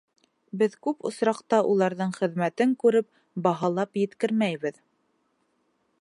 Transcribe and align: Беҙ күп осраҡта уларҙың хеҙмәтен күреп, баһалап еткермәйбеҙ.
Беҙ 0.61 0.75
күп 0.85 1.03
осраҡта 1.09 1.59
уларҙың 1.73 2.15
хеҙмәтен 2.21 2.73
күреп, 2.85 3.09
баһалап 3.49 4.03
еткермәйбеҙ. 4.05 4.85